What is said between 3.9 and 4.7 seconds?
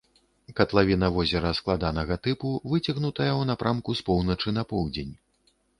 з поўначы на